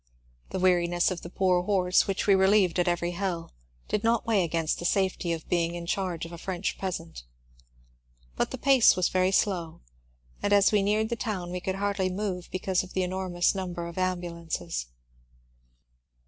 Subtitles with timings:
[0.49, 3.51] The weariness of the poor horse^ which we relieved at eveiy hill,
[3.87, 7.21] did not weigh against the safety of being in charge of a French peasant.
[8.35, 9.81] But the pace was very slow,
[10.41, 13.85] and as we neared the town we could hardly move because of the enormous number
[13.85, 14.87] of ambulances.